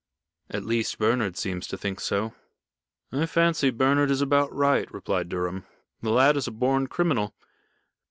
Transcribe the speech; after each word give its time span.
"At 0.49 0.63
least, 0.65 0.97
Bernard 0.97 1.37
seems 1.37 1.67
to 1.67 1.77
think 1.77 1.99
so." 1.99 2.33
"I 3.11 3.27
fancy 3.27 3.69
Bernard 3.69 4.09
is 4.09 4.19
about 4.19 4.51
right," 4.51 4.91
replied 4.91 5.29
Durham. 5.29 5.67
"The 6.01 6.09
lad 6.09 6.37
is 6.37 6.47
a 6.47 6.51
born 6.51 6.87
criminal. 6.87 7.35